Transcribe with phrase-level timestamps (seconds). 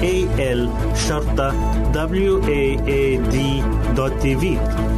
[0.00, 0.68] www.al
[3.96, 4.44] waad.tv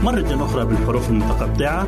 [0.03, 1.87] مرة أخرى بالحروف المتقطعة.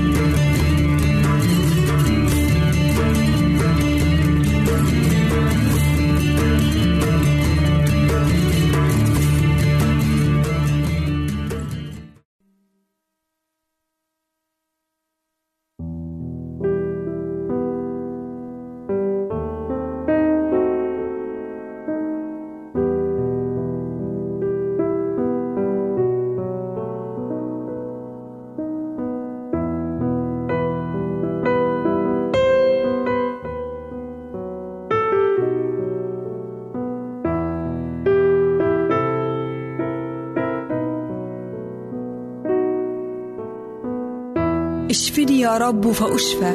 [44.91, 46.53] اشفني يا رب فأشفى.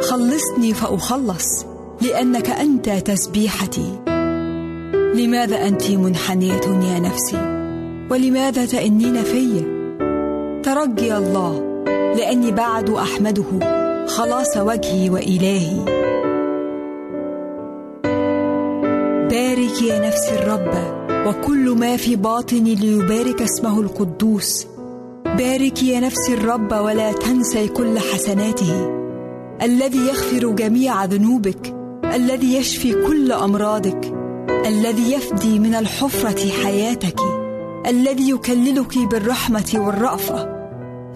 [0.00, 1.66] خلصني فأخلص
[2.02, 3.98] لأنك أنت تسبيحتي.
[5.14, 7.36] لماذا أنت منحنية يا نفسي؟
[8.10, 9.62] ولماذا تأنين في
[10.62, 11.82] ترجي الله
[12.16, 13.44] لأني بعد أحمده.
[14.06, 15.84] خلاص وجهي وإلهي.
[19.30, 20.74] بارك يا نفسي الرب
[21.26, 24.73] وكل ما في باطني ليبارك اسمه القدوس.
[25.38, 28.90] بارك يا نفسي الرب ولا تنسي كل حسناته.
[29.62, 34.14] الذي يغفر جميع ذنوبك الذي يشفي كل أمراضك
[34.66, 37.20] الذي يفدي من الحفرة حياتك
[37.86, 40.48] الذي يكللك بالرحمة والرأفة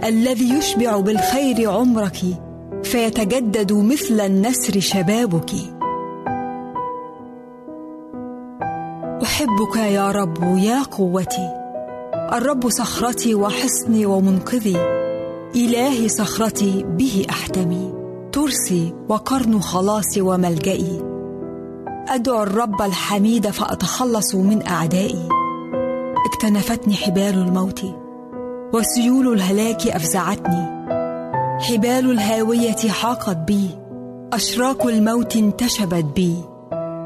[0.04, 2.18] الذي يشبع بالخير عمرك
[2.82, 5.50] فيتجدد مثل النسر شبابك.
[9.22, 11.57] أحبك يا رب يا قوتي
[12.32, 14.76] الرب صخرتي وحصني ومنقذي.
[15.56, 17.94] إلهي صخرتي به أحتمي.
[18.32, 21.02] ترسي وقرن خلاصي وملجئي.
[22.08, 25.28] أدعو الرب الحميد فأتخلص من أعدائي.
[26.26, 27.84] اكتنفتني حبال الموت
[28.72, 30.66] وسيول الهلاك أفزعتني.
[31.60, 33.70] حبال الهاوية حاقت بي
[34.32, 36.34] أشراك الموت انتشبت بي.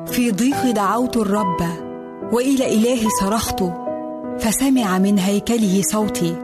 [0.06, 1.60] في ضيق دعوت الرب
[2.32, 3.81] وإلى إلهي صرخت.
[4.42, 6.36] فسمع من هيكله صوتي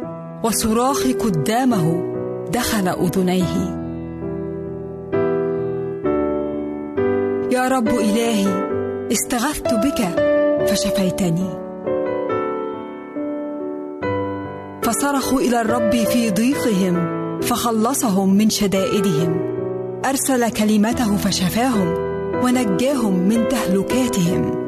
[0.44, 2.14] وصراخي قدامه
[2.52, 3.78] دخل أذنيه.
[7.52, 8.68] يا رب إلهي
[9.12, 10.00] استغثت بك
[10.66, 11.50] فشفيتني.
[14.82, 16.96] فصرخوا إلى الرب في ضيقهم
[17.40, 19.40] فخلصهم من شدائدهم.
[20.04, 21.94] أرسل كلمته فشفاهم
[22.44, 24.67] ونجاهم من تهلكاتهم.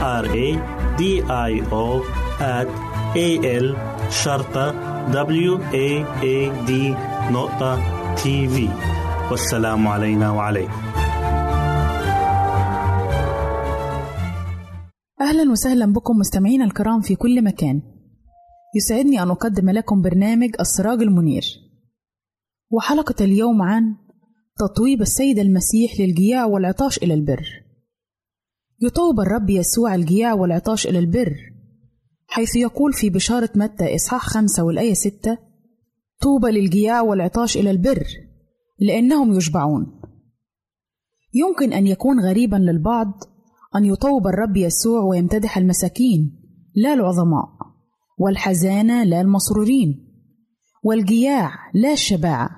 [0.00, 0.48] R A
[0.98, 1.86] D I O
[2.40, 2.68] at
[3.16, 3.28] A
[3.64, 3.76] L
[4.10, 4.72] شرطة
[5.12, 5.88] W A
[6.22, 6.72] A D
[7.32, 7.72] نقطة
[8.14, 8.68] تي في
[9.30, 10.72] والسلام علينا وعليكم.
[15.20, 17.82] أهلا وسهلا بكم مستمعينا الكرام في كل مكان.
[18.76, 21.42] يسعدني أن أقدم لكم برنامج السراج المنير.
[22.70, 23.96] وحلقة اليوم عن
[24.58, 27.69] تطويب السيد المسيح للجياع والعطاش إلى البر.
[28.82, 31.36] يطوب الرب يسوع الجياع والعطاش إلى البر
[32.26, 35.38] حيث يقول في بشارة متى إصحاح خمسة والآية ستة
[36.22, 38.06] طوبى للجياع والعطاش إلى البر
[38.78, 40.00] لأنهم يشبعون
[41.34, 43.12] يمكن أن يكون غريبا للبعض
[43.76, 46.40] أن يطوب الرب يسوع ويمتدح المساكين
[46.74, 47.48] لا العظماء
[48.18, 50.06] والحزانة لا المسرورين
[50.84, 52.50] والجياع لا الشباعة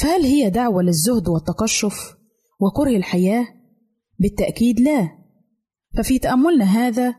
[0.00, 2.16] فهل هي دعوة للزهد والتقشف
[2.60, 3.59] وكره الحياة؟
[4.20, 5.08] بالتأكيد لا.
[5.96, 7.14] ففي تأملنا هذا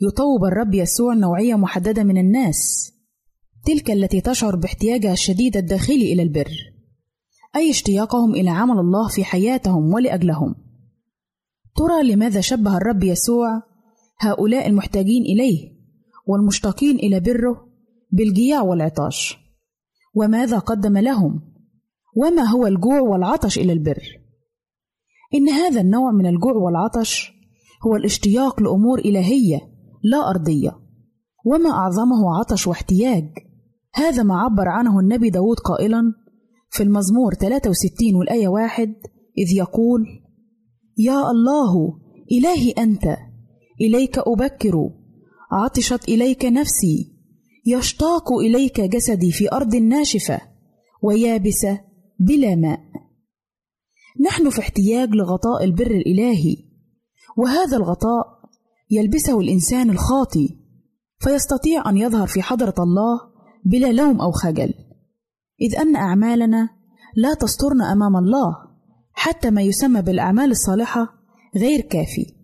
[0.00, 2.92] يطوب الرب يسوع نوعية محددة من الناس
[3.66, 6.50] تلك التي تشعر باحتياجها الشديد الداخلي إلى البر
[7.56, 10.54] أي اشتياقهم إلى عمل الله في حياتهم ولأجلهم.
[11.76, 13.62] ترى لماذا شبه الرب يسوع
[14.20, 15.76] هؤلاء المحتاجين إليه
[16.26, 17.68] والمشتاقين إلى بره
[18.12, 19.38] بالجياع والعطاش؟
[20.14, 21.40] وماذا قدم لهم؟
[22.16, 24.25] وما هو الجوع والعطش إلى البر؟
[25.34, 27.32] إن هذا النوع من الجوع والعطش
[27.86, 29.60] هو الاشتياق لأمور إلهية
[30.02, 30.78] لا أرضية
[31.44, 33.24] وما أعظمه عطش واحتياج.
[33.94, 36.02] هذا ما عبر عنه النبي داود قائلا
[36.70, 38.94] في المزمور 63 والآية واحد
[39.38, 40.06] إذ يقول
[40.98, 41.98] يا الله
[42.32, 43.16] إلهي أنت
[43.80, 44.90] إليك أبكر
[45.52, 47.12] عطشت إليك نفسي
[47.66, 50.40] يشتاق إليك جسدي في أرض ناشفة
[51.02, 51.80] ويابسة
[52.20, 52.80] بلا ماء.
[54.20, 56.56] نحن في احتياج لغطاء البر الإلهي
[57.36, 58.24] وهذا الغطاء
[58.90, 60.58] يلبسه الإنسان الخاطي
[61.18, 63.20] فيستطيع أن يظهر في حضرة الله
[63.64, 64.74] بلا لوم أو خجل.
[65.60, 66.68] إذ أن أعمالنا
[67.16, 68.54] لا تسترنا أمام الله
[69.12, 71.08] حتى ما يسمى بالأعمال الصالحة
[71.56, 72.34] غير كافي.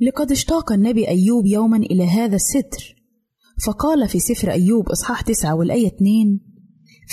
[0.00, 2.96] لقد اشتاق النبي أيوب يوما إلى هذا الستر
[3.66, 6.40] فقال في سفر أيوب إصحاح تسعة والآية اتنين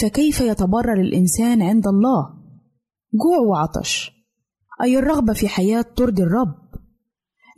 [0.02, 2.43] فكيف يتبرر الإنسان عند الله؟
[3.14, 4.12] جوع وعطش.
[4.84, 6.56] أي الرغبة في حياة ترضي الرب؟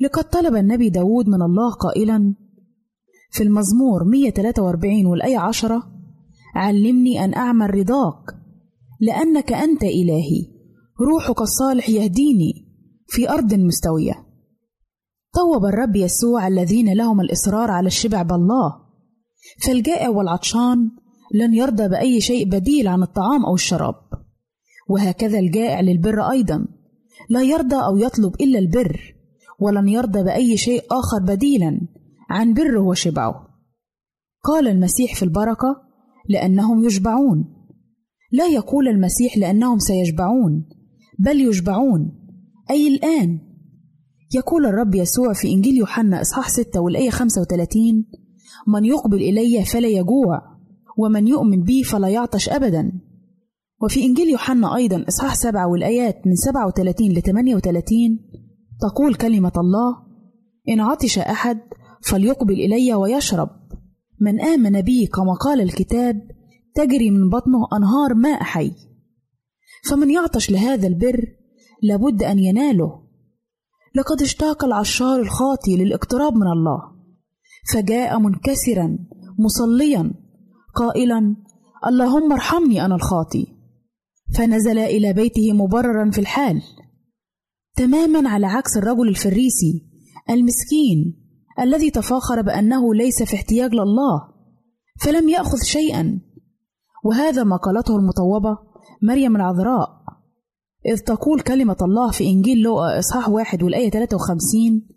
[0.02, 2.36] لقد طلب النبي داود من الله قائلا
[3.32, 5.84] في المزمور 143 والآية عشرة
[6.56, 8.36] علمني أن أعمل رضاك
[9.02, 10.48] لأنك أنت إلهي
[11.02, 12.54] روحك الصالح يهديني
[13.08, 14.26] في أرض مستوية.
[15.34, 18.86] طوب الرب يسوع الذين لهم الإصرار على الشبع بالله.
[19.66, 20.92] فالجائع والعطشان
[21.34, 23.96] لن يرضى بأي شيء بديل عن الطعام أو الشراب.
[24.90, 26.68] وهكذا الجائع للبر أيضا.
[27.30, 29.16] لا يرضى أو يطلب إلا البر
[29.60, 31.82] ولن يرضى بأي شيء آخر بديلا
[32.30, 33.48] عن بره وشبعه.
[34.44, 35.82] قال المسيح في البركة
[36.30, 37.46] لأنهم يشبعون.
[38.32, 40.66] لا يقول المسيح لأنهم سيشبعون
[41.20, 42.12] بل يشبعون.
[42.70, 43.40] أي الآن؟
[44.36, 48.06] يقول الرب يسوع في إنجيل يوحنا إصحاح 6 والآية 35
[48.68, 50.42] من يقبل إلي فلا يجوع
[50.98, 52.92] ومن يؤمن بي فلا يعطش أبدا.
[53.82, 57.96] وفي إنجيل يوحنا أيضا إصحاح 7 والآيات من 37 ل 38
[58.82, 60.06] تقول كلمة الله
[60.70, 61.60] إن عطش أحد
[62.02, 63.50] فليقبل إلي ويشرب.
[64.22, 66.22] من آمن بي كما قال الكتاب
[66.76, 68.72] تجري من بطنه أنهار ماء حي.
[69.90, 71.26] فمن يعطش لهذا البر
[71.84, 73.06] لابد أن يناله.
[73.96, 76.82] لقد اشتاق العشار الخاطي للاقتراب من الله
[77.74, 78.98] فجاء منكسرا
[79.40, 80.14] مصليا
[80.76, 81.36] قائلا
[81.88, 83.55] اللهم ارحمني أنا الخاطي.
[84.34, 86.62] فنزل إلى بيته مبررا في الحال.
[87.76, 89.86] تماما على عكس الرجل الفريسي
[90.30, 91.26] المسكين
[91.60, 94.22] الذي تفاخر بأنه ليس في احتياج لله
[95.02, 96.22] فلم يأخذ شيئا.
[97.04, 98.58] وهذا ما قالته المطوبة
[99.02, 99.90] مريم العذراء.
[100.86, 104.88] إذ تقول كلمة الله في إنجيل لوقا إصحاح واحد والآية 53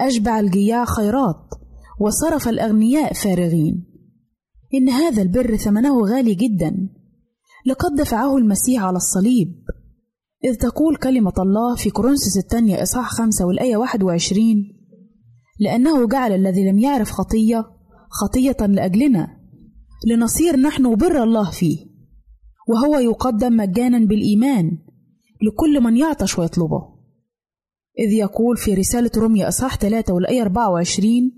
[0.00, 1.50] أشبع الجياع خيرات
[2.00, 3.86] وصرف الأغنياء فارغين.
[4.74, 6.88] إن هذا البر ثمنه غالي جدا.
[7.66, 9.64] لقد دفعه المسيح على الصليب.
[10.44, 14.44] إذ تقول كلمة الله في كورنثوس الثانية إصحاح خمسة والآية 21
[15.60, 17.64] لأنه جعل الذي لم يعرف خطية
[18.10, 19.28] خطية لأجلنا
[20.06, 21.76] لنصير نحن بر الله فيه
[22.68, 24.78] وهو يقدم مجانا بالإيمان
[25.42, 26.92] لكل من يعطش ويطلبه.
[27.98, 31.32] إذ يقول في رسالة روميا أصحاح 3 والآية 24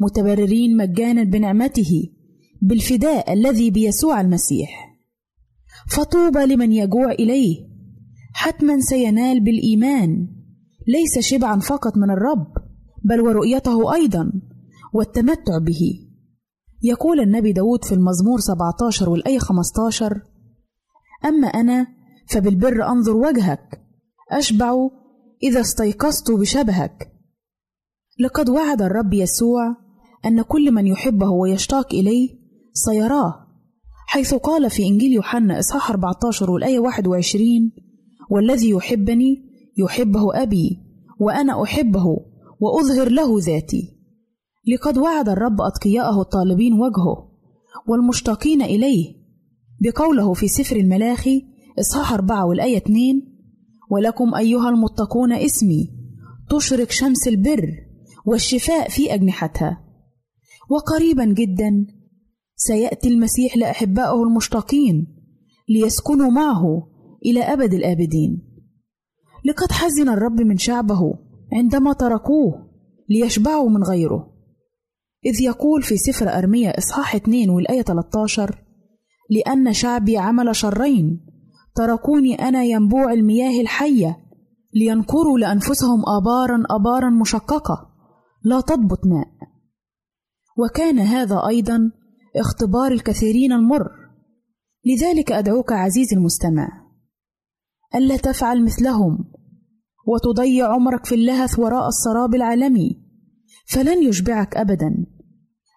[0.00, 2.12] متبررين مجانا بنعمته
[2.62, 4.85] بالفداء الذي بيسوع المسيح.
[5.88, 7.66] فطوبى لمن يجوع إليه.
[8.34, 10.28] حتما سينال بالإيمان.
[10.88, 12.46] ليس شبعا فقط من الرب
[13.04, 14.32] بل ورؤيته أيضا
[14.92, 16.06] والتمتع به.
[16.82, 20.22] يقول النبي داود في المزمور 17 والآية 15
[21.24, 21.86] أما أنا
[22.28, 23.82] فبالبر أنظر وجهك.
[24.32, 24.74] أشبع
[25.42, 27.12] إذا استيقظت بشبهك.
[28.20, 29.76] لقد وعد الرب يسوع
[30.24, 32.38] أن كل من يحبه ويشتاق إليه
[32.72, 33.45] سيراه.
[34.06, 37.72] حيث قال في إنجيل يوحنا إصحاح 14 والآية 21
[38.30, 39.42] والذي يحبني
[39.78, 40.78] يحبه أبي
[41.20, 42.04] وأنا أحبه
[42.60, 43.96] وأظهر له ذاتي.
[44.74, 47.30] لقد وعد الرب أتقياءه الطالبين وجهه
[47.88, 49.14] والمشتاقين إليه
[49.80, 51.42] بقوله في سفر الملاخي
[51.80, 53.36] إصحاح أربعة والآية اتنين
[53.90, 55.90] ولكم أيها المتقون اسمي
[56.50, 57.68] تشرق شمس البر
[58.26, 59.80] والشفاء في أجنحتها.
[60.70, 61.86] وقريبا جدا
[62.56, 65.06] سيأتي المسيح لأحبائه المشتاقين
[65.68, 66.88] ليسكنوا معه
[67.26, 68.42] إلى أبد الآبدين.
[69.44, 71.14] لقد حزن الرب من شعبه
[71.52, 72.70] عندما تركوه
[73.10, 74.32] ليشبعوا من غيره.
[75.26, 78.62] إذ يقول في سفر أرميا إصحاح 2 والآية 13
[79.30, 81.26] لأن شعبي عمل شرين
[81.74, 84.16] تركوني أنا ينبوع المياه الحية
[84.74, 87.90] لينكروا لأنفسهم آبارا آبارا مشققة
[88.44, 89.28] لا تضبط ماء.
[90.58, 91.90] وكان هذا أيضا
[92.40, 93.88] اختبار الكثيرين المر.
[94.84, 96.68] لذلك أدعوك عزيزي المستمع
[97.94, 99.32] ألا تفعل مثلهم
[100.06, 103.02] وتضيع عمرك في اللهث وراء السراب العالمي.
[103.66, 105.06] فلن يشبعك أبدا.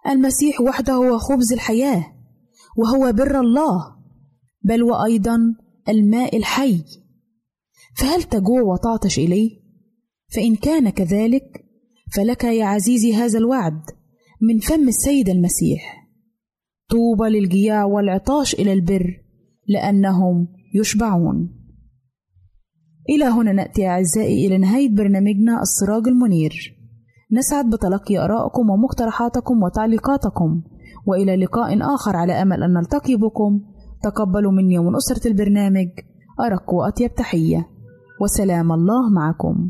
[0.08, 2.06] المسيح وحده هو خبز الحياة
[2.78, 3.96] وهو بر الله
[4.63, 5.38] بل وأيضا
[5.89, 6.84] الماء الحي.
[7.98, 9.60] فهل تجوع وتعطش إليه؟
[10.36, 11.66] فإن كان كذلك
[12.16, 13.82] فلك يا عزيزي هذا الوعد
[14.42, 15.99] من فم السيد المسيح.
[16.89, 19.22] طوبى للجياع والعطاش إلى البر
[19.67, 21.50] لأنهم يشبعون.
[23.10, 26.53] إلى هنا نأتي أعزائي إلى نهاية برنامجنا السراج المنير.
[27.31, 30.62] نسعد بتلقي آرائكم ومقترحاتكم وتعليقاتكم
[31.05, 33.62] وإلى لقاء آخر على أمل أن نلتقي بكم.
[34.03, 35.88] تقبلوا مني ومن أسرة البرنامج
[36.39, 37.67] أرق وأطيب تحية
[38.22, 39.69] وسلام الله معكم.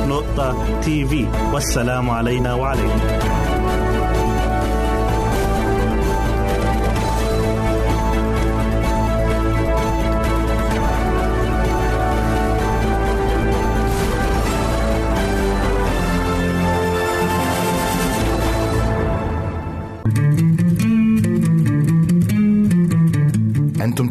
[0.06, 1.14] www.al-waad.tv
[1.54, 3.45] والسلام علينا وعليكم.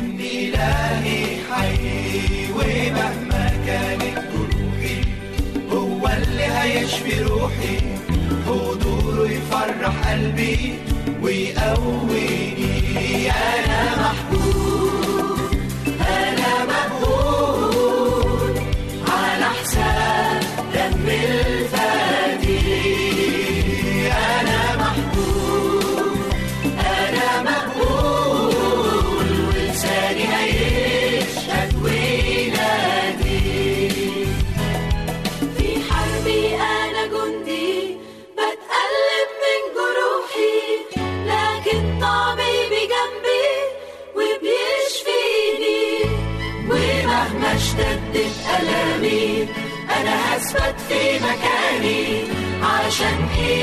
[0.00, 4.98] إن إلهي حي ومهما كانت جروحي
[5.72, 7.76] هو اللي هيشفي روحي.
[8.46, 10.74] حضوره يفرح قلبي
[11.22, 12.70] ويقويني.
[13.30, 14.29] أنا محبوب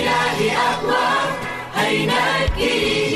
[0.07, 1.09] إلهي أقوى
[1.77, 3.16] هينجيني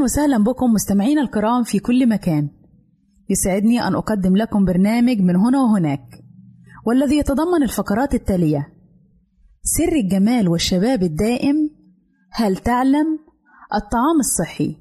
[0.00, 2.48] أهلا وسهلا بكم مستمعينا الكرام في كل مكان.
[3.28, 6.24] يسعدني أن أقدم لكم برنامج من هنا وهناك
[6.86, 8.72] والذي يتضمن الفقرات التالية
[9.62, 11.70] سر الجمال والشباب الدائم
[12.32, 13.18] هل تعلم؟
[13.74, 14.76] الطعام الصحي.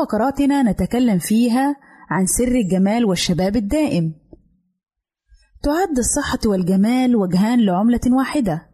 [0.00, 1.76] فقراتنا نتكلم فيها
[2.10, 4.14] عن سر الجمال والشباب الدائم.
[5.62, 8.68] تعد الصحة والجمال وجهان لعملة واحدة.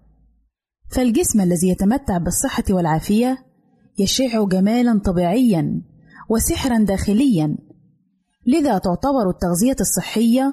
[0.90, 3.38] فالجسم الذي يتمتع بالصحة والعافية
[3.98, 5.82] يشع جمالا طبيعيا
[6.28, 7.56] وسحرا داخليا.
[8.46, 10.52] لذا تعتبر التغذية الصحية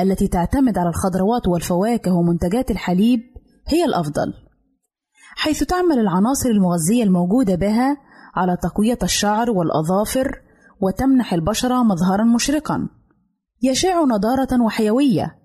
[0.00, 3.20] التي تعتمد على الخضروات والفواكه ومنتجات الحليب
[3.68, 4.34] هي الأفضل.
[5.36, 10.42] حيث تعمل العناصر المغذية الموجودة بها على تقوية الشعر والأظافر
[10.80, 12.88] وتمنح البشرة مظهرا مشرقا.
[13.62, 15.36] يشع نضارة وحيوية.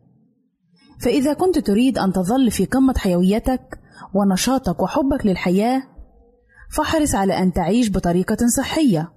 [1.02, 3.80] فإذا كنت تريد أن تظل في قمة حيويتك
[4.13, 5.84] ونشاطك وحبك للحياة
[6.76, 9.12] فاحرص على أن تعيش بطريقة صحية.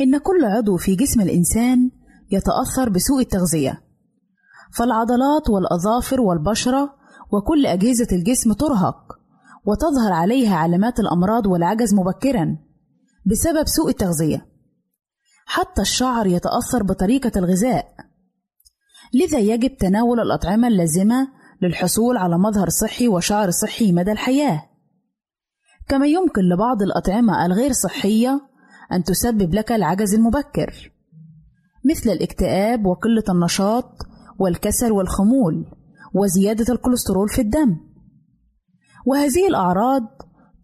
[0.00, 1.90] إن كل عضو في جسم الإنسان
[2.30, 3.82] يتأثر بسوء التغذية.
[4.72, 6.94] فالعضلات والأظافر والبشرة
[7.32, 9.21] وكل أجهزة الجسم ترهق.
[9.66, 12.56] وتظهر عليها علامات الأمراض والعجز مبكرا
[13.26, 14.46] بسبب سوء التغذية.
[15.46, 17.86] حتى الشعر يتأثر بطريقة الغذاء.
[19.14, 21.28] لذا يجب تناول الأطعمة اللازمة
[21.62, 24.62] للحصول على مظهر صحي وشعر صحي مدى الحياة.
[25.88, 28.40] كما يمكن لبعض الأطعمة الغير صحية
[28.92, 30.92] أن تسبب لك العجز المبكر
[31.90, 33.92] مثل الاكتئاب وقلة النشاط
[34.38, 35.66] والكسل والخمول
[36.14, 37.91] وزيادة الكوليسترول في الدم.
[39.06, 40.02] وهذه الأعراض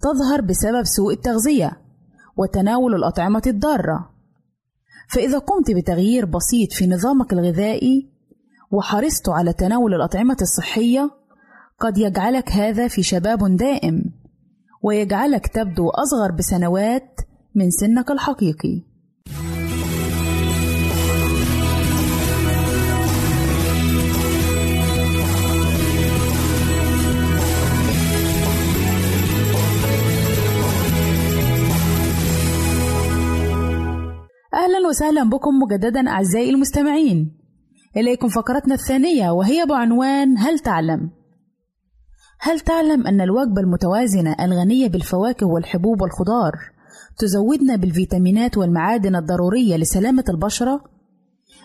[0.01, 1.81] تظهر بسبب سوء التغذية
[2.37, 4.11] وتناول الأطعمة الضارة.
[5.09, 8.09] فإذا قمت بتغيير بسيط في نظامك الغذائي
[8.71, 11.11] وحرصت على تناول الأطعمة الصحية
[11.81, 14.05] قد يجعلك هذا في شباب دائم
[14.83, 17.21] ويجعلك تبدو أصغر بسنوات
[17.55, 18.83] من سنك الحقيقي.
[34.99, 37.39] وسهلا بكم مجددا أعزائي المستمعين
[37.97, 41.11] إليكم فقرتنا الثانية وهي بعنوان هل تعلم؟
[42.41, 46.53] هل تعلم أن الوجبة المتوازنة الغنية بالفواكه والحبوب والخضار
[47.19, 50.85] تزودنا بالفيتامينات والمعادن الضرورية لسلامة البشرة؟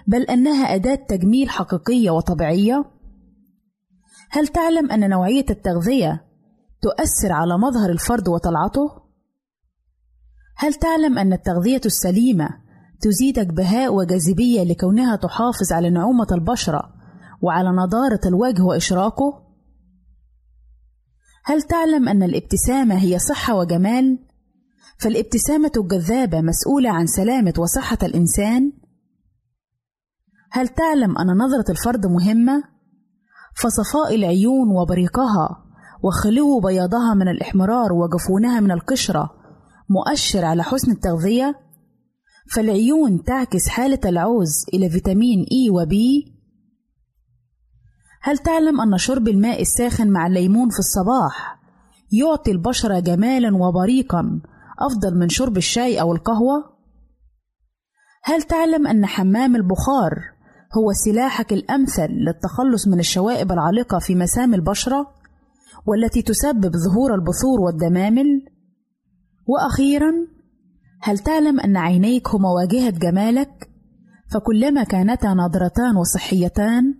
[0.08, 2.86] بل أنها أداة تجميل حقيقية وطبيعية؟
[4.30, 6.26] هل تعلم أن نوعية التغذية
[6.82, 9.04] تؤثر على مظهر الفرد وطلعته؟
[10.58, 12.63] هل تعلم أن التغذية السليمة
[13.04, 16.94] تزيدك بهاء وجاذبية لكونها تحافظ على نعومة البشرة
[17.42, 19.44] وعلى نضارة الوجه وإشراقه؟
[21.46, 24.20] هل تعلم أن الابتسامة هي صحة وجمال؟
[24.98, 28.72] فالابتسامة الجذابة مسؤولة عن سلامة وصحة الإنسان؟
[30.52, 32.64] هل تعلم أن نظرة الفرد مهمة؟
[33.56, 35.64] فصفاء العيون وبريقها
[36.04, 39.30] وخلو بياضها من الإحمرار وجفونها من القشرة
[39.90, 41.64] مؤشر على حسن التغذية؟
[42.52, 46.34] فالعيون تعكس حالة العوز إلى فيتامين إي وبي؟
[48.22, 51.60] هل تعلم أن شرب الماء الساخن مع الليمون في الصباح
[52.12, 54.42] يعطي البشرة جمالا وبريقا
[54.80, 56.74] أفضل من شرب الشاي أو القهوة؟
[58.24, 60.34] هل تعلم أن حمام البخار
[60.78, 65.08] هو سلاحك الأمثل للتخلص من الشوائب العالقة في مسام البشرة
[65.86, 68.26] والتي تسبب ظهور البثور والدمامل؟
[69.48, 70.12] وأخيرا
[71.06, 73.70] هل تعلم أن عينيك هما واجهة جمالك؟
[74.32, 76.94] فكلما كانتا نضرتان وصحيتان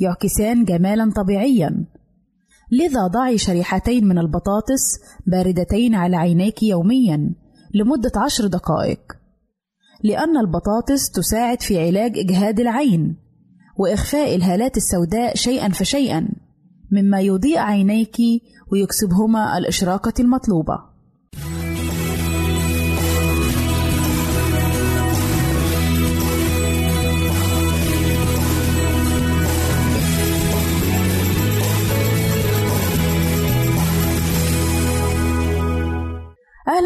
[0.00, 1.84] يعكسان جمالا طبيعيا.
[2.72, 7.34] لذا ضعي شريحتين من البطاطس باردتين على عينيك يوميا
[7.74, 9.00] لمدة عشر دقائق.
[10.04, 13.16] لأن البطاطس تساعد في علاج إجهاد العين
[13.78, 16.28] وإخفاء الهالات السوداء شيئا فشيئا
[16.92, 18.16] مما يضيء عينيك
[18.72, 20.89] ويكسبهما الإشراقة المطلوبة.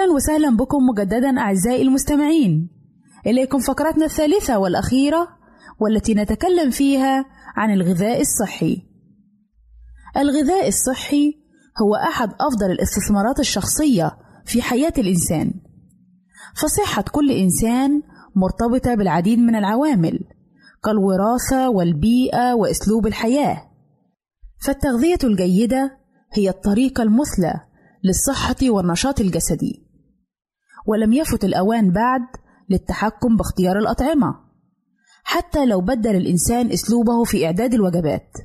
[0.05, 2.71] أهلا وسهلا بكم مجددا أعزائي المستمعين.
[3.27, 5.29] إليكم فقرتنا الثالثة والأخيرة
[5.81, 7.25] والتي نتكلم فيها
[7.57, 8.83] عن الغذاء الصحي.
[10.17, 11.35] الغذاء الصحي
[11.83, 15.55] هو أحد أفضل الاستثمارات الشخصية في حياة الإنسان.
[16.57, 18.03] فصحة كل إنسان
[18.37, 20.21] مرتبطة بالعديد من العوامل
[20.85, 23.71] كالوراثة والبيئة وأسلوب الحياة.
[24.65, 25.99] فالتغذية الجيدة
[26.33, 27.55] هي الطريقة المثلى
[28.05, 29.84] للصحة والنشاط الجسدي.
[30.87, 32.21] ولم يفت الأوان بعد
[32.71, 34.35] للتحكم باختيار الأطعمة
[35.25, 38.37] حتى لو بدل الإنسان أسلوبه في إعداد الوجبات.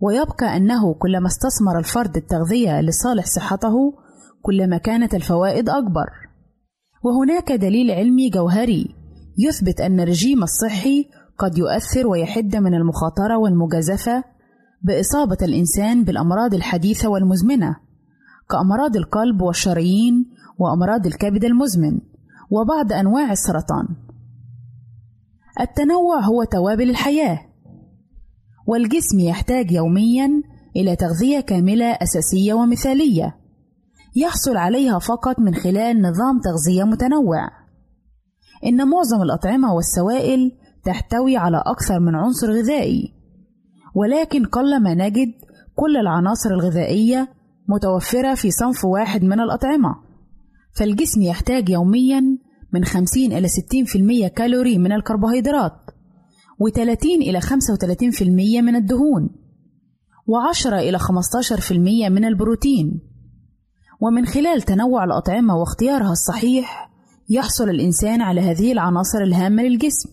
[0.00, 3.74] ويبقى أنه كلما استثمر الفرد التغذية لصالح صحته
[4.42, 6.06] كلما كانت الفوائد أكبر.
[7.02, 8.94] وهناك دليل علمي جوهري
[9.38, 14.24] يثبت أن الرجيم الصحي قد يؤثر ويحد من المخاطرة والمجازفة
[14.82, 17.76] بإصابة الإنسان بالأمراض الحديثة والمزمنة
[18.50, 20.26] كأمراض القلب والشرايين
[20.58, 22.00] وأمراض الكبد المزمن
[22.50, 23.88] وبعض أنواع السرطان.
[25.60, 27.38] التنوع هو توابل الحياة،
[28.66, 30.42] والجسم يحتاج يوميًا
[30.76, 33.36] إلى تغذية كاملة أساسية ومثالية،
[34.16, 37.48] يحصل عليها فقط من خلال نظام تغذية متنوع.
[38.66, 40.52] إن معظم الأطعمة والسوائل
[40.84, 43.14] تحتوي على أكثر من عنصر غذائي،
[43.94, 45.32] ولكن قلما نجد
[45.74, 47.28] كل العناصر الغذائية
[47.68, 50.05] متوفرة في صنف واحد من الأطعمة
[50.76, 52.22] فالجسم يحتاج يوميا
[52.72, 53.48] من 50 إلى
[54.28, 55.72] 60% كالوري من الكربوهيدرات
[56.62, 58.22] و30 إلى 35%
[58.62, 59.30] من الدهون
[60.26, 61.72] و10 إلى 15%
[62.10, 63.00] من البروتين.
[64.00, 66.90] ومن خلال تنوع الأطعمة واختيارها الصحيح
[67.30, 70.08] يحصل الإنسان على هذه العناصر الهامة للجسم.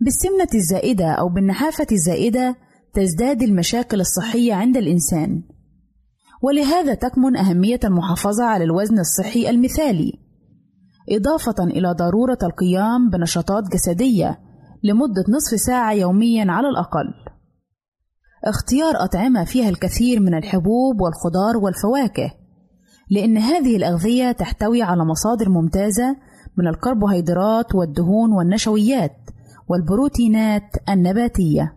[0.00, 2.56] بالسمنة الزائدة أو بالنحافة الزائدة
[2.94, 5.42] تزداد المشاكل الصحية عند الإنسان.
[6.44, 10.12] ولهذا تكمن أهمية المحافظة على الوزن الصحي المثالي
[11.10, 14.38] إضافة إلى ضرورة القيام بنشاطات جسدية
[14.82, 17.14] لمدة نصف ساعة يوميا على الأقل.
[18.44, 22.34] اختيار أطعمة فيها الكثير من الحبوب والخضار والفواكه
[23.10, 26.16] لأن هذه الأغذية تحتوي على مصادر ممتازة
[26.58, 29.16] من الكربوهيدرات والدهون والنشويات
[29.68, 31.74] والبروتينات النباتية.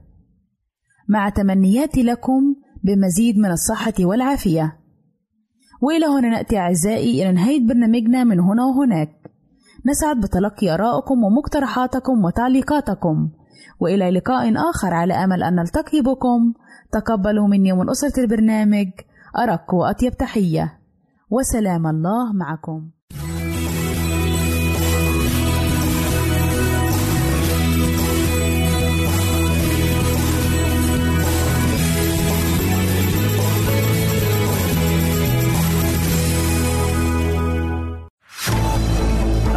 [1.10, 2.56] مع تمنياتي لكم
[2.88, 4.78] بمزيد من الصحة والعافية.
[5.82, 9.10] وإلى هنا نأتي أعزائي إلى نهاية برنامجنا من هنا وهناك.
[9.86, 13.30] نسعد بتلقي آرائكم ومقترحاتكم وتعليقاتكم.
[13.80, 16.54] وإلى لقاء آخر على أمل أن نلتقي بكم.
[16.92, 18.88] تقبلوا مني ومن أسرة البرنامج.
[19.40, 20.80] أرق وأطيب تحية.
[21.30, 22.97] وسلام الله معكم.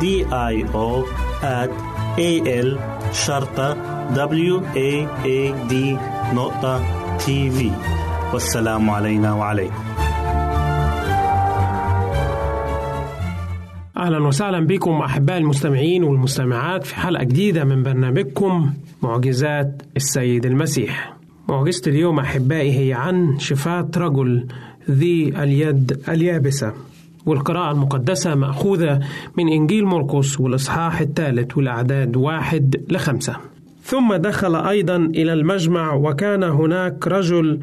[0.00, 1.04] D I O
[1.42, 1.70] at
[2.18, 2.32] A
[2.66, 2.78] L
[3.12, 3.76] شرطة
[4.14, 4.90] W A
[5.24, 5.74] A D
[6.34, 6.84] نقطة
[7.18, 7.70] تي في
[8.32, 9.74] والسلام علينا وعليكم
[13.96, 21.16] أهلا وسهلا بكم احباء المستمعين والمستمعات في حلقة جديدة من برنامجكم معجزات السيد المسيح.
[21.48, 24.46] معجزة اليوم أحبائي هي عن شفاة رجل
[24.90, 26.72] ذي اليد اليابسة.
[27.26, 29.00] والقراءة المقدسة مأخوذة
[29.38, 33.36] من إنجيل مرقس والإصحاح الثالث والأعداد واحد لخمسة.
[33.82, 37.60] ثم دخل أيضا إلى المجمع وكان هناك رجل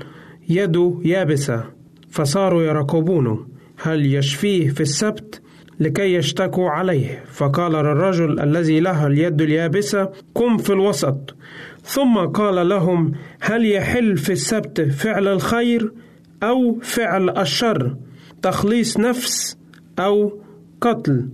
[0.49, 1.63] يده يابسة
[2.09, 3.45] فصاروا يرقبونه
[3.77, 5.41] هل يشفيه في السبت؟
[5.79, 11.35] لكي يشتكوا عليه فقال للرجل الذي له اليد اليابسة قم في الوسط
[11.83, 15.91] ثم قال لهم هل يحل في السبت فعل الخير
[16.43, 17.95] أو فعل الشر
[18.41, 19.57] تخليص نفس
[19.99, 20.39] أو
[20.81, 21.29] قتل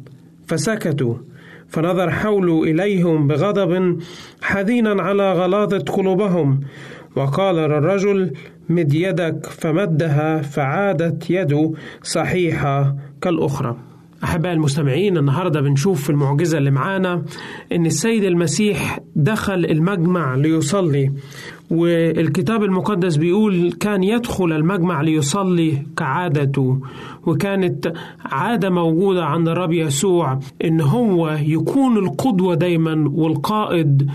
[0.48, 1.16] فسكتوا.
[1.68, 4.00] فنظر حوله إليهم بغضب
[4.42, 6.60] حزينا على غلاظة قلوبهم.
[7.16, 8.34] وقال للرجل
[8.70, 9.46] مد يدك.
[9.46, 11.72] فمدها فعادت يده
[12.04, 13.78] صحيحة كالأخرى.
[14.24, 17.24] أحباء المستمعين النهاردة بنشوف في المعجزة اللي معانا
[17.72, 21.12] إن السيد المسيح دخل المجمع ليصلي.
[21.72, 26.80] والكتاب المقدس بيقول كان يدخل المجمع ليصلي كعادته
[27.26, 27.94] وكانت
[28.26, 34.10] عادة موجودة عند الرب يسوع إن هو يكون القدوة دايما والقائد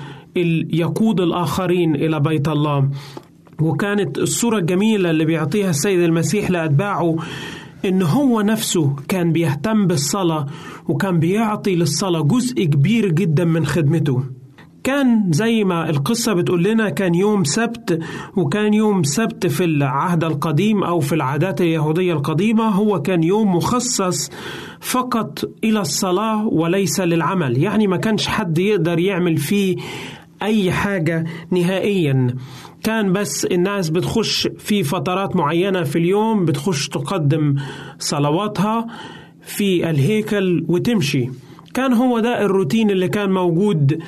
[0.72, 2.88] يقود الآخرين إلى بيت الله.
[3.62, 7.16] وكانت الصورة الجميلة اللي بيعطيها السيد المسيح لأتباعه
[7.84, 10.46] إن هو نفسه كان بيهتم بالصلاة
[10.88, 14.22] وكان بيعطي للصلاة جزء كبير جدا من خدمته.
[14.88, 17.98] كان زي ما القصة بتقول لنا كان يوم سبت
[18.36, 24.30] وكان يوم سبت في العهد القديم أو في العادات اليهودية القديمة هو كان يوم مخصص
[24.80, 27.58] فقط إلى الصلاة وليس للعمل.
[27.62, 29.76] يعني ما كانش حد يقدر يعمل فيه
[30.42, 32.34] أي حاجة نهائيا.
[32.82, 37.54] كان بس الناس بتخش في فترات معينة في اليوم بتخش تقدم
[37.98, 38.86] صلواتها
[39.42, 41.28] في الهيكل وتمشي.
[41.74, 43.98] كان هو ده الروتين اللي كان موجود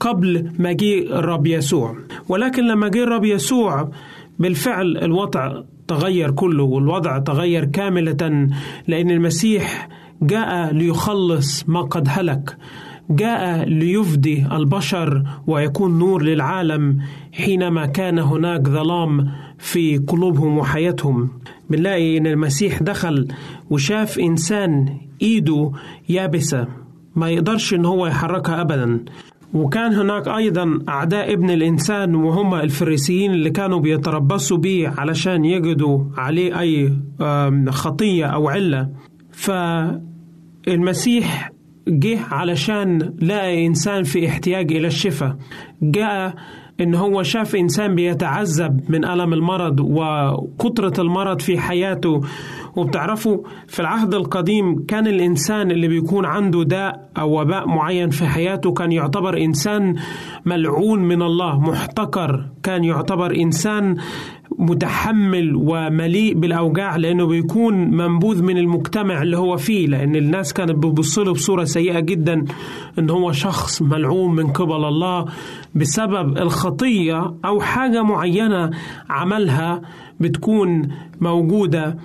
[0.00, 1.96] قبل مجيء الرب يسوع.
[2.28, 3.90] ولكن لما جه الرب يسوع
[4.38, 8.48] بالفعل الوضع تغير كله والوضع تغير كاملة
[8.88, 9.88] لأن المسيح
[10.22, 12.56] جاء ليخلص ما قد هلك.
[13.10, 16.98] جاء ليفدي البشر ويكون نور للعالم
[17.32, 21.30] حينما كان هناك ظلام في قلوبهم وحياتهم.
[21.70, 23.28] بنلاقي إن المسيح دخل
[23.70, 25.70] وشاف إنسان إيده
[26.08, 26.66] يابسة
[27.16, 29.04] ما يقدرش إن هو يحركها ابدا.
[29.54, 36.60] وكان هناك أيضا أعداء ابن الإنسان وهم الفريسيين اللي كانوا بيتربصوا بيه علشان يجدوا عليه
[36.60, 36.92] أي
[37.70, 38.88] خطية أو علة.
[40.66, 41.52] فالمسيح
[41.88, 45.36] جه علشان لقى إنسان في احتياج إلى الشفاء.
[45.82, 46.34] جاء
[46.80, 52.20] إن هو شاف إنسان بيتعذب من ألم المرض وكترة المرض في حياته.
[52.76, 58.72] وبتعرفوا في العهد القديم كان الإنسان اللي بيكون عنده داء أو وباء معين في حياته
[58.72, 59.94] كان يعتبر إنسان
[60.46, 63.96] ملعون من الله محتقر كان يعتبر إنسان
[64.58, 71.18] متحمل ومليء بالأوجاع لأنه بيكون منبوذ من المجتمع اللي هو فيه لأن الناس كانت بتبص
[71.18, 72.44] له بصورة سيئة جدا
[72.98, 75.24] إن هو شخص ملعون من قبل الله
[75.74, 78.70] بسبب الخطيه أو حاجة معينة
[79.10, 79.80] عملها
[80.20, 80.88] بتكون
[81.20, 81.96] موجودة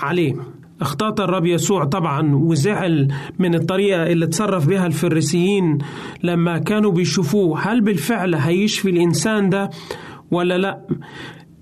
[0.00, 0.34] عليه.
[0.80, 5.78] اختاط الرب يسوع طبعا وزعل من الطريقة اللي تصرف بها الفريسيين
[6.22, 9.70] لما كانوا بيشوفوه هل بالفعل هيشفي الإنسان ده
[10.30, 10.78] ولا لأ؟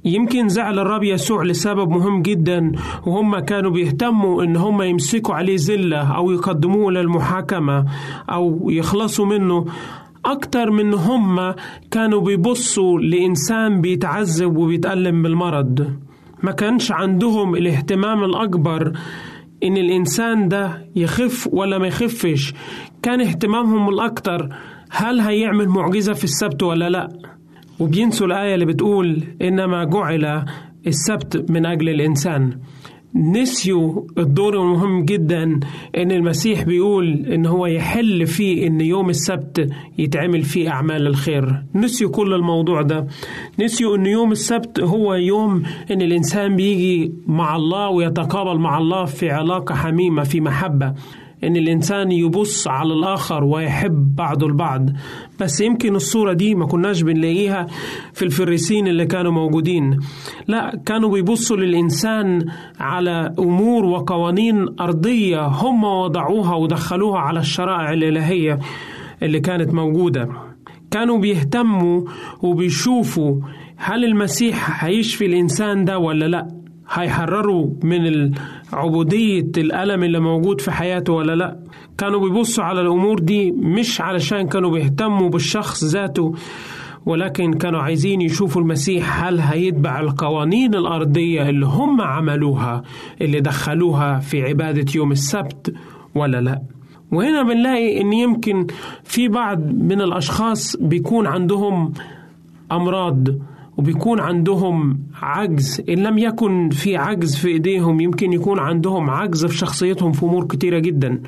[0.07, 2.73] يمكن زعل الرب يسوع لسبب مهم جدا
[3.07, 7.85] وهم كانوا بيهتموا إن هم يمسكوا عليه زلة أو يقدموه للمحاكمة
[8.31, 9.65] أو يخلصوا منه.
[10.25, 11.55] أكتر من هم
[11.91, 15.87] كانوا بيبصوا لإنسان بيتعذب وبيتألم بالمرض.
[16.43, 18.93] ما كانش عندهم الاهتمام الأكبر
[19.65, 22.55] إن الإنسان ده يخف ولا ما يخفش.
[23.03, 24.49] كان اهتمامهم الأكتر
[24.91, 27.09] هل هيعمل معجزة في السبت ولا لأ؟
[27.81, 30.45] وبينسوا الآية اللي بتقول إنما جعل
[30.87, 32.59] السبت من أجل الإنسان.
[33.15, 35.61] نسيوا الدور المهم جدا
[35.97, 39.69] إن المسيح بيقول إن هو يحل فيه إن يوم السبت
[39.99, 41.63] يتعمل فيه أعمال الخير.
[41.75, 43.07] نسيوا كل الموضوع ده.
[43.61, 49.31] نسيوا إن يوم السبت هو يوم إن الإنسان بيجي مع الله ويتقابل مع الله في
[49.31, 50.95] علاقة حميمة في محبة.
[51.45, 54.91] إن الإنسان يبص على الآخر ويحب بعضه البعض.
[55.41, 57.67] بس يمكن الصورة دي ما كناش بنلاقيها
[58.13, 59.99] في الفريسين اللي كانوا موجودين.
[60.49, 62.45] لا كانوا بيبصوا للإنسان
[62.81, 68.59] على أمور وقوانين أرضية هم وضعوها ودخلوها على الشرائع الإلهية
[69.23, 70.29] اللي كانت موجودة.
[70.91, 72.03] كانوا بيهتموا
[72.43, 73.41] وبيشوفوا
[73.77, 76.49] هل المسيح هيشفي الإنسان ده ولا لا.
[76.91, 78.31] هيحرروا من
[78.73, 81.57] عبودية الألم اللي موجود في حياته ولا لأ؟
[81.99, 86.35] كانوا بيبصوا على الأمور دي مش علشان كانوا بيهتموا بالشخص ذاته
[87.07, 92.83] ولكن كانوا عايزين يشوفوا المسيح هل هيتبع القوانين الأرضية اللي هم عملوها
[93.21, 95.75] اللي دخلوها في عبادة يوم السبت
[96.15, 96.63] ولا لأ؟
[97.13, 98.67] وهنا بنلاقي إن يمكن
[99.05, 101.93] في بعض من الأشخاص بيكون عندهم
[102.73, 103.29] أمراض
[103.77, 105.83] وبيكون عندهم عجز.
[105.89, 110.47] إن لم يكن في عجز في إيديهم يمكن يكون عندهم عجز في شخصيتهم في أمور
[110.47, 111.23] كتيرة جدا.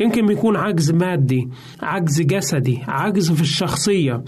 [0.00, 1.48] يمكن بيكون عجز مادي
[1.82, 4.24] عجز جسدي عجز في الشخصية.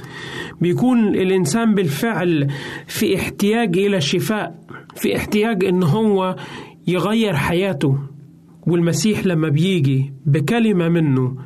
[0.61, 2.49] بيكون الإنسان بالفعل
[2.87, 4.55] في احتياج إلى شفاء
[4.97, 6.37] في احتياج إن هو
[6.87, 7.99] يغير حياته.
[8.67, 11.37] والمسيح لما بيجي بكلمة منه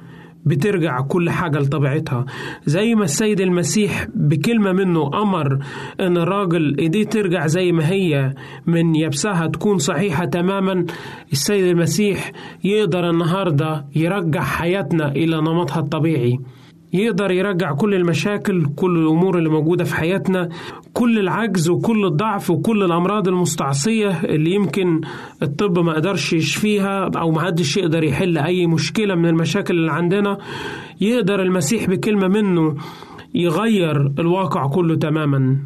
[0.47, 2.25] بترجع كل حاجة لطبيعتها.
[2.67, 5.59] زي ما السيد المسيح بكلمة منه أمر
[6.01, 8.35] أن الراجل إيديه ترجع زي ما هي
[8.67, 10.85] من يبسها تكون صحيحة تماما
[11.33, 12.33] السيد المسيح
[12.65, 16.39] يقدر النهاردة يرجع حياتنا إلى نمطها الطبيعي.
[16.93, 20.49] يقدر يرجع كل المشاكل كل الأمور اللي موجودة في حياتنا
[20.93, 25.01] كل العجز وكل الضعف وكل الأمراض المستعصية اللي يمكن
[25.43, 30.39] الطب ما قدرش يشفيها أو ما حدش يقدر يحل أي مشكلة من المشاكل اللي عندنا.
[31.01, 32.75] يقدر المسيح بكلمة منه
[33.35, 35.57] يغير الواقع كله تماما.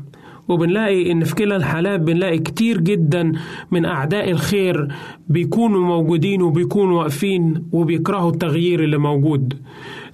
[0.51, 3.33] وبنلاقي إن في كلا الحالات بنلاقي كتير جدا
[3.71, 4.89] من أعداء الخير
[5.29, 9.55] بيكونوا موجودين وبيكونوا واقفين وبيكرهوا التغيير اللي موجود.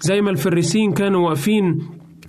[0.01, 1.79] زي ما الفريسين كانوا واقفين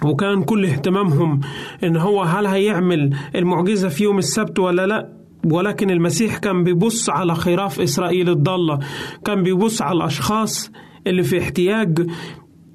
[0.05, 1.39] وكان كل اهتمامهم
[1.83, 5.09] إن هو هل هيعمل المعجزة في يوم السبت ولا لأ؟
[5.45, 8.79] ولكن المسيح كان بيبص على خراف إسرائيل الضالة
[9.25, 10.71] كان بيبص على الأشخاص
[11.07, 12.07] اللي في احتياج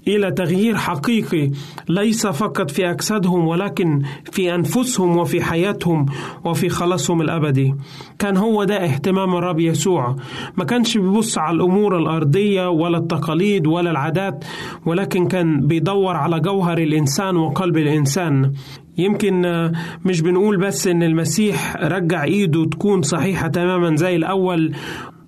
[0.09, 1.51] إلى تغيير حقيقي
[1.89, 6.07] ليس فقط في أجسادهم ولكن في أنفسهم وفي حياتهم
[6.45, 7.75] وفي خلاصهم الأبدي.
[8.19, 10.17] كان هو ده اهتمام الرب يسوع.
[10.57, 14.45] ما كانش بيبص على الأمور الأرضية ولا التقاليد ولا العادات
[14.87, 18.53] ولكن كان بيدور على جوهر الإنسان وقلب الإنسان.
[18.99, 19.43] يمكن
[20.05, 24.75] مش بنقول بس إن المسيح رجع إيده تكون صحيحة تماما زي الأول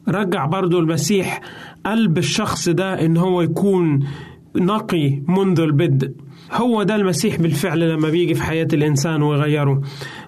[0.08, 1.40] رجع برضو المسيح
[1.86, 4.00] قلب الشخص ده إن هو يكون
[4.56, 6.10] نقي منذ البدء.
[6.52, 9.80] هو ده المسيح بالفعل لما بيجي في حياة الإنسان ويغيره.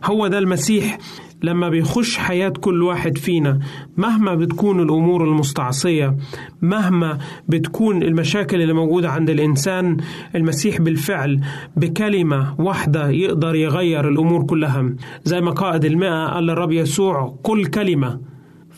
[0.04, 0.98] هو ده المسيح
[1.42, 3.58] لما بيخش حياة كل واحد فينا.
[3.96, 6.16] مهما بتكون الأمور المستعصية
[6.62, 7.18] مهما
[7.48, 9.96] بتكون المشاكل اللي موجودة عند الإنسان
[10.34, 11.40] المسيح بالفعل
[11.76, 14.94] بكلمة واحدة يقدر يغير الأمور كلها.
[15.24, 18.20] زي ما قائد المئة قال للرب يسوع كل كلمة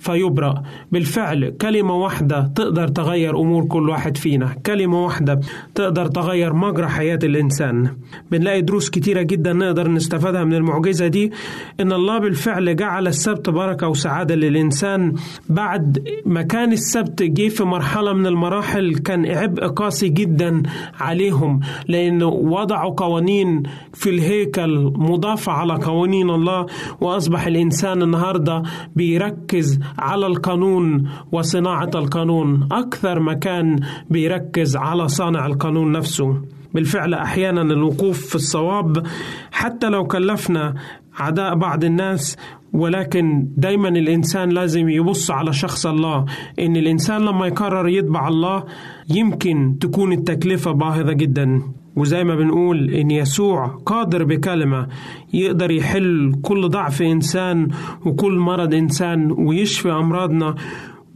[0.00, 0.62] فيبرأ.
[0.92, 4.54] بالفعل كلمة واحدة تقدر تغير أمور كل واحد فينا.
[4.66, 5.40] كلمة واحدة
[5.74, 7.96] تقدر تغير مجرى حياة الإنسان.
[8.30, 11.32] بنلاقي دروس كتيرة جدا نقدر نستفادها من المعجزة دي.
[11.80, 15.14] إن الله بالفعل جعل السبت بركة وسعادة للإنسان.
[15.48, 20.62] بعد ما كان السبت جه في مرحلة من المراحل كان عبء قاسي جدا
[21.00, 21.60] عليهم.
[21.88, 23.62] لأنه وضعوا قوانين
[23.94, 26.66] في الهيكل مضافة على قوانين الله
[27.00, 28.62] وأصبح الإنسان النهاردة
[28.96, 32.68] بيركز على القانون وصناعة القانون.
[32.72, 33.80] أكثر ما كان
[34.10, 36.42] بيركز على صانع القانون نفسه.
[36.74, 39.06] بالفعل أحيانا الوقوف في الصواب.
[39.52, 40.74] حتى لو كلفنا
[41.16, 42.36] عداء بعض الناس
[42.72, 46.24] ولكن دايما الإنسان لازم يبص على شخص الله.
[46.58, 48.64] إن الإنسان لما يقرر يتبع الله
[49.10, 51.62] يمكن تكون التكلفة باهظة جدا.
[51.98, 54.86] وزي ما بنقول إن يسوع قادر بكلمة
[55.34, 57.68] يقدر يحل كل ضعف إنسان
[58.06, 60.54] وكل مرض إنسان ويشفي أمراضنا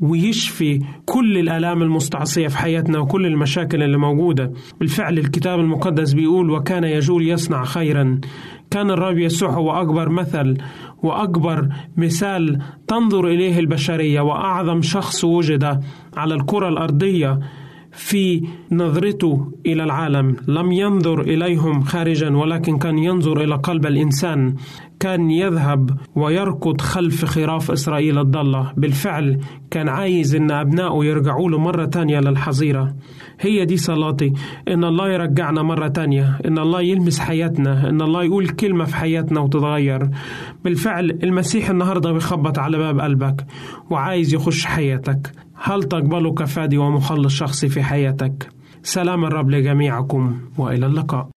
[0.01, 4.53] ويشفي كل الآلام المستعصية في حياتنا وكل المشاكل اللي موجودة.
[4.81, 8.21] بالفعل الكتاب المقدس بيقول وكان يجول يصنع خيرا.
[8.71, 10.57] كان الرب يسوع هو أكبر مثل
[11.03, 12.59] وأكبر مثال
[12.89, 15.81] تنظر إليه البشرية وأعظم شخص وجد
[16.17, 17.39] على الكرة الأرضية.
[17.93, 24.55] في نظرته إلى العالم لم ينظر إليهم خارجا ولكن كان ينظر إلى قلب الإنسان.
[25.01, 28.73] كان يذهب ويركض خلف خراف إسرائيل الضالة.
[28.77, 29.41] بالفعل
[29.71, 32.95] كان عايز إن أبنائه يرجعوا له مرة تانية للحظيرة.
[33.41, 34.33] هي دي صلاتي
[34.69, 39.41] إن الله يرجعنا مرة تانية إن الله يلمس حياتنا إن الله يقول كلمة في حياتنا
[39.41, 40.09] وتتغير.
[40.65, 43.47] بالفعل المسيح النهارده بيخبط على باب قلبك
[43.91, 45.33] وعايز يخش حياتك.
[45.65, 48.49] هل تقبله كفادي ومخلص شخصي في حياتك؟
[48.83, 51.29] سلام الرب لجميعكم وإلى اللقاء.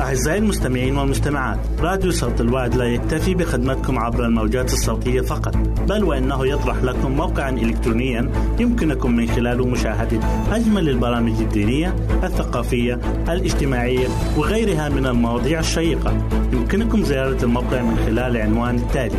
[0.00, 5.56] أعزائي المستمعين والمستمعات راديو صوت الوعد لا يكتفي بخدمتكم عبر الموجات الصوتية فقط
[5.88, 8.30] بل وإنه يطرح لكم موقعا إلكترونيا
[8.60, 10.20] يمكنكم من خلاله مشاهدة
[10.52, 12.94] أجمل البرامج الدينية الثقافية
[13.28, 16.28] الاجتماعية وغيرها من المواضيع الشيقة.
[16.52, 19.18] يمكنكم زيارة الموقع من خلال العنوان التالي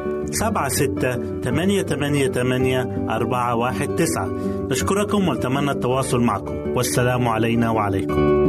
[0.31, 4.27] سبعة ستة ثمانية ثمانية ثمانية أربعة واحد تسعة.
[4.71, 6.55] نشكركم ونتمنى التواصل معكم.
[6.75, 8.41] والسلام علينا وعليكم.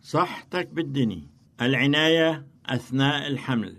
[0.00, 1.30] صحتك بالدني.
[1.60, 3.76] العناية أثناء الحمل.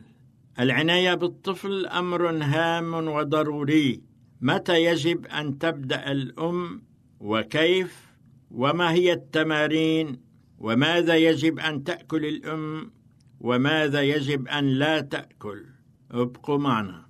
[0.60, 4.02] العناية بالطفل أمر هام وضروري.
[4.42, 6.82] متى يجب أن تبدأ الأم؟
[7.20, 8.14] وكيف؟
[8.52, 10.33] وما هي التمارين؟
[10.64, 12.92] وماذا يجب أن تأكل الأم؟
[13.40, 15.66] وماذا يجب أن لا تأكل؟
[16.12, 17.06] ابقوا معنا.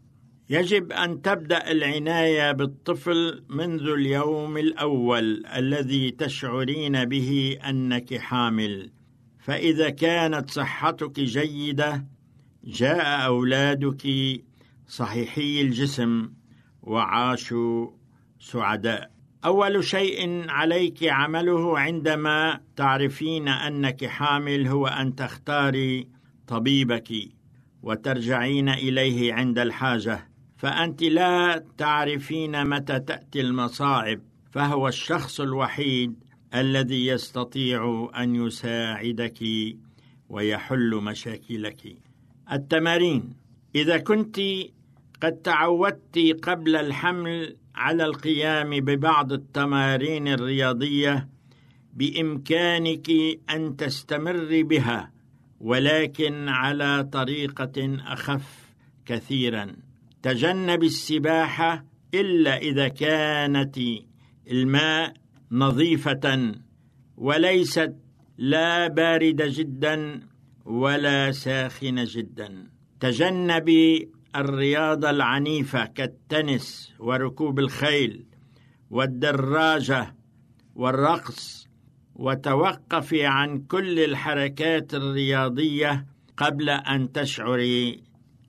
[0.50, 8.92] يجب أن تبدأ العناية بالطفل منذ اليوم الأول الذي تشعرين به أنك حامل.
[9.40, 12.06] فإذا كانت صحتك جيدة
[12.64, 14.08] جاء أولادك
[14.88, 16.30] صحيحي الجسم
[16.82, 17.90] وعاشوا
[18.40, 19.13] سعداء.
[19.46, 26.08] أول شيء عليك عمله عندما تعرفين أنك حامل هو أن تختاري
[26.48, 27.14] طبيبك
[27.84, 30.30] وترجعين إليه عند الحاجة.
[30.58, 34.20] فأنت لا تعرفين متى تأتي المصاعب
[34.52, 36.16] فهو الشخص الوحيد
[36.56, 39.40] الذي يستطيع أن يساعدك
[40.30, 41.98] ويحل مشاكلك.
[42.52, 43.34] التمارين
[43.76, 44.40] إذا كنت
[45.22, 51.28] قد تعودت قبل الحمل على القيام ببعض التمارين الرياضية
[51.94, 53.08] بإمكانك
[53.50, 55.12] أن تستمر بها
[55.60, 58.74] ولكن على طريقة أخف
[59.06, 59.76] كثيرا.
[60.24, 63.78] تجنب السباحة إلا إذا كانت
[64.52, 65.14] الماء
[65.52, 66.52] نظيفة
[67.18, 67.96] وليست
[68.38, 70.20] لا بارده جدا
[70.66, 72.68] ولا ساخنه جدا.
[73.00, 78.26] تجنبي الرياضة العنيفة كالتنس وركوب الخيل
[78.90, 80.16] والدراجة
[80.76, 81.68] والرقص
[82.16, 86.06] وتوقفي عن كل الحركات الرياضية
[86.38, 88.04] قبل أن تشعري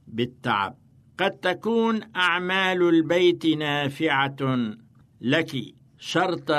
[0.08, 0.76] بالتعب.
[1.18, 4.36] قد تكون أعمال البيت نافعة
[5.20, 5.56] لك
[5.98, 6.50] شرط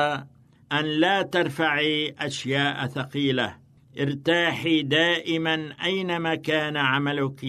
[0.72, 3.56] أن لا ترفعي أشياء ثقيلة.
[4.00, 7.46] ارتاحي دائما أينما كان عملك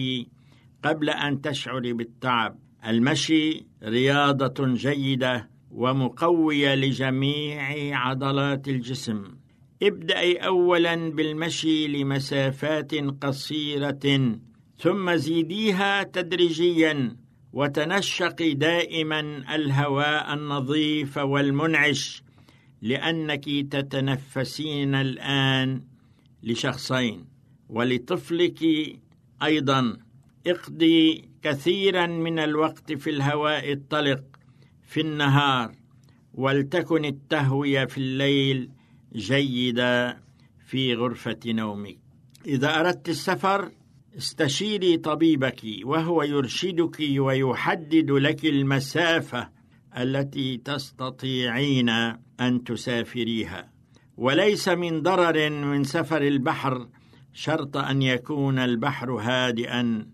[0.83, 2.59] قبل أن تشعري بالتعب.
[2.87, 7.61] المشي رياضة جيدة ومقوية لجميع
[7.99, 9.23] عضلات الجسم.
[9.83, 14.35] ابدأي اولا بالمشي لمسافات قصيرة
[14.77, 17.15] ثم زيديها تدريجيا
[17.53, 19.19] وتنشقي دائما
[19.55, 22.23] الهواء النظيف والمنعش
[22.81, 25.81] لأنك تتنفسين الآن
[26.43, 27.25] لشخصين
[27.69, 28.59] ولطفلك
[29.43, 29.97] أيضا.
[30.47, 34.23] اقضي كثيرا من الوقت في الهواء الطلق
[34.83, 35.75] في النهار
[36.33, 38.69] ولتكن التهوية في الليل
[39.15, 40.21] جيده
[40.67, 41.97] في غرفة نومك.
[42.45, 43.71] إذا أردت السفر
[44.17, 49.49] استشيري طبيبك وهو يرشدك ويحدد لك المسافة
[49.97, 51.89] التي تستطيعين
[52.39, 53.71] أن تسافريها.
[54.17, 56.87] وليس من ضرر من سفر البحر
[57.33, 60.05] شرط أن يكون البحر هادئا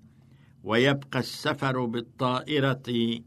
[0.64, 3.20] ويبقى السفر بالطائرة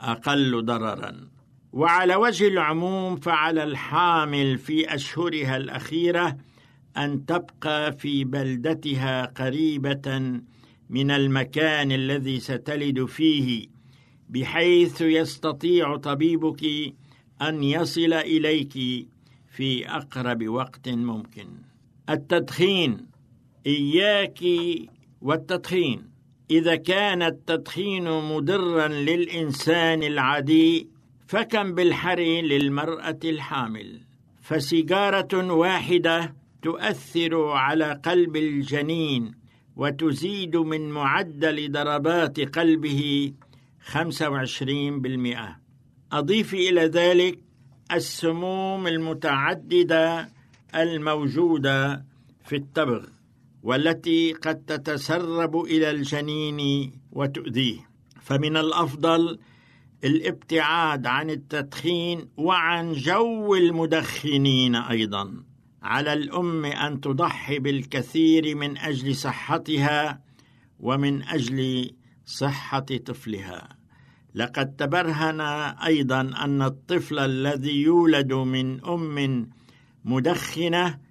[0.00, 1.28] أقل ضررا.
[1.72, 6.36] وعلى وجه العموم فعلى الحامل في أشهرها الأخيرة
[6.96, 10.40] أن تبقى في بلدتها قريبة
[10.90, 13.66] من المكان الذي ستلد فيه
[14.28, 16.64] بحيث يستطيع طبيبك
[17.42, 18.72] أن يصل إليك
[19.48, 21.48] في أقرب وقت ممكن.
[22.10, 23.06] التدخين.
[23.66, 24.40] إياك
[25.20, 26.17] والتدخين.
[26.50, 30.88] إذا كان التدخين مضرا للإنسان العادي
[31.26, 34.00] فكم بالحري للمرأة الحامل؟
[34.42, 39.34] فسيجارة واحدة تؤثر على قلب الجنين
[39.76, 43.32] وتزيد من معدل ضربات قلبه
[43.92, 43.94] 25%
[46.12, 47.38] أضيف إلى ذلك
[47.92, 50.28] السموم المتعددة
[50.74, 52.04] الموجودة
[52.44, 53.04] في التبغ
[53.68, 57.78] والتي قد تتسرب إلى الجنين وتؤذيه.
[58.20, 59.38] فمن الأفضل
[60.04, 65.44] الابتعاد عن التدخين وعن جو المدخنين أيضا.
[65.82, 70.20] على الأم أن تضحي بالكثير من أجل صحتها
[70.80, 71.90] ومن أجل
[72.24, 73.68] صحة طفلها.
[74.34, 75.40] لقد تبرهن
[75.84, 79.50] أيضا أن الطفل الذي يولد من أم
[80.04, 81.07] مدخنة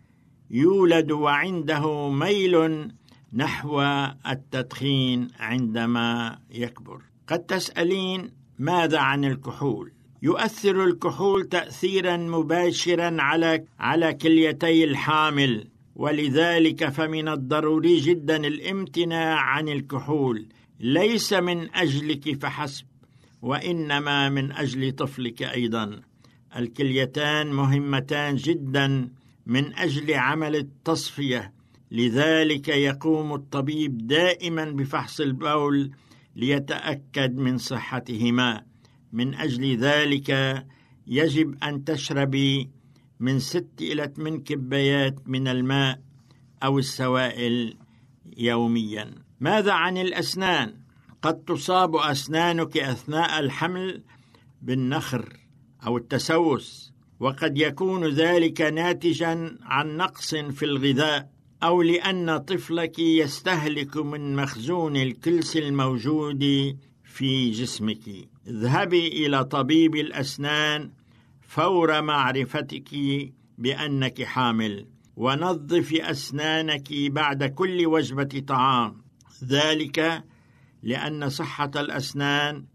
[0.51, 2.87] يولد وعنده ميل
[3.33, 3.81] نحو
[4.27, 7.01] التدخين عندما يكبر.
[7.27, 9.91] قد تسألين ماذا عن الكحول؟
[10.21, 20.45] يؤثر الكحول تأثيرا مباشرا على على كليتي الحامل ولذلك فمن الضروري جدا الامتناع عن الكحول.
[20.79, 22.85] ليس من أجلك فحسب
[23.41, 26.01] وإنما من أجل طفلك أيضا.
[26.55, 29.09] الكليتان مهمتان جدا
[29.47, 31.53] من أجل عمل التصفية.
[31.91, 35.91] لذلك يقوم الطبيب دائما بفحص البول
[36.35, 38.63] ليتأكد من صحتهما.
[39.13, 40.63] من أجل ذلك
[41.07, 42.69] يجب أن تشربي
[43.19, 45.99] من ست إلى ثمان كبايات من الماء
[46.63, 47.77] أو السوائل
[48.37, 49.15] يوميا.
[49.39, 50.73] ماذا عن الأسنان؟
[51.21, 54.03] قد تصاب أسنانك أثناء الحمل
[54.61, 55.37] بالنخر
[55.85, 56.96] أو التسوس.
[57.19, 61.29] وقد يكون ذلك ناتجا عن نقص في الغذاء
[61.63, 66.43] أو لأن طفلك يستهلك من مخزون الكلس الموجود
[67.03, 68.29] في جسمك.
[68.47, 70.91] اذهبي إلى طبيب الأسنان
[71.47, 72.89] فور معرفتك
[73.57, 79.01] بأنك حامل ونظفي أسنانك بعد كل وجبة طعام.
[79.43, 80.23] ذلك
[80.83, 82.65] لأن صحة الأسنان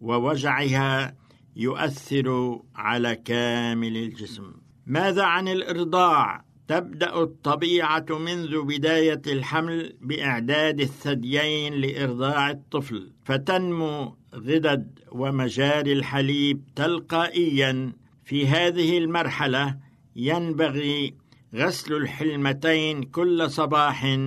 [0.00, 1.14] ووجعها
[1.56, 4.52] يؤثر على كامل الجسم.
[4.86, 15.92] ماذا عن الإرضاع؟ تبدأ الطبيعة منذ بداية الحمل بإعداد الثديين لإرضاع الطفل فتنمو غدد ومجاري
[15.92, 17.92] الحليب تلقائيا.
[18.24, 19.76] في هذه المرحلة
[20.16, 21.14] ينبغي
[21.54, 24.18] غسل الحلمتين كل صباح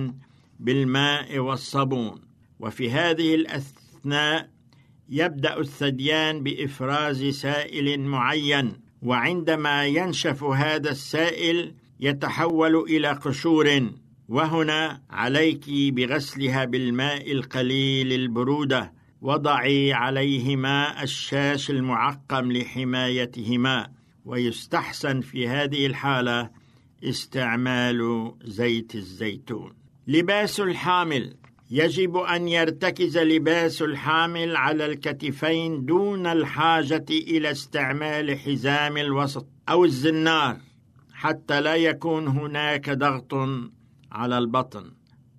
[0.60, 2.20] بالماء والصابون.
[2.60, 4.55] وفي هذه الأثناء
[5.08, 13.90] يبدأ الثديان بإفراز سائل معين وعندما ينشف هذا السائل يتحول إلى قشور
[14.28, 23.88] وهنا عليك بغسلها بالماء القليل البرودة وضعي عليهما الشاش المعقم لحمايتهما.
[24.24, 26.50] ويستحسن في هذه الحالة
[27.04, 29.72] استعمال زيت الزيتون.
[30.06, 31.34] لباس الحامل.
[31.70, 40.56] يجب أن يرتكز لباس الحامل على الكتفين دون الحاجة إلى استعمال حزام الوسط أو الزنار
[41.12, 43.34] حتى لا يكون هناك ضغط
[44.12, 44.92] على البطن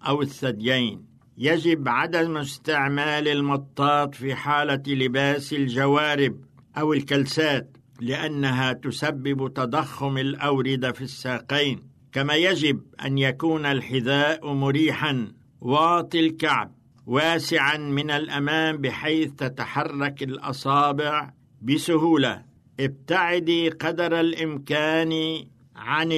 [0.08, 1.06] أو الثديين.
[1.38, 6.42] يجب عدم استعمال المطاط في حالة لباس الجوارب
[6.78, 11.84] أو الكلسات لأنها تسبب تضخم الأوردة في الساقين.
[12.12, 15.37] كما يجب أن يكون الحذاء مريحا
[15.68, 16.72] واطي الكعب
[17.06, 22.44] واسعا من الأمام بحيث تتحرك الأصابع بسهولة.
[22.80, 25.44] ابتعدي قدر الإمكان
[25.76, 26.12] عن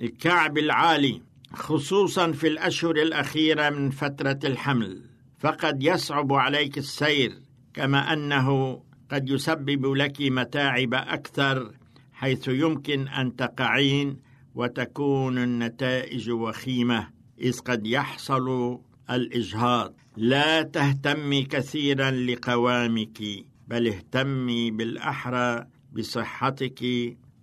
[0.00, 1.22] الكعب العالي
[1.52, 5.02] خصوصا في الأشهر الأخيرة من فترة الحمل.
[5.38, 7.32] فقد يصعب عليك السير
[7.74, 11.72] كما أنه قد يسبب لك متاعب أكثر
[12.12, 14.16] حيث يمكن أن تقعين
[14.54, 17.15] وتكون النتائج وخيمة.
[17.40, 18.78] إذ قد يحصل
[19.10, 19.94] الإجهاض.
[20.16, 23.22] لا تهتمي كثيرا لقوامك
[23.68, 26.82] بل اهتمي بالأحرى بصحتك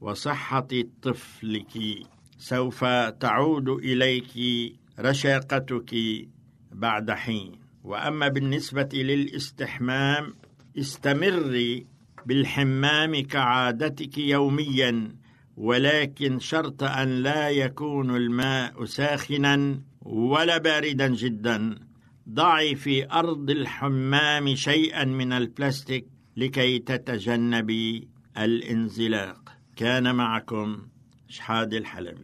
[0.02, 0.68] وصحة
[1.02, 2.06] طفلك.
[2.38, 2.86] سوف
[3.20, 4.34] تعود إليك
[5.00, 5.96] رشاقتك
[6.72, 7.52] بعد حين.
[7.84, 10.34] وأما بالنسبة للاستحمام
[10.80, 11.86] استمري
[12.26, 15.16] بالحمام كعادتك يوميا.
[15.58, 21.76] ولكن شرط أن لا يكون الماء ساخنا ولا باردا جدا.
[22.30, 26.06] ضعي في أرض الحمام شيئا من البلاستيك
[26.38, 29.50] لكي تتجنبي الانزلاق.
[29.76, 30.88] كان معكم
[31.28, 32.24] شحاد الحلبي.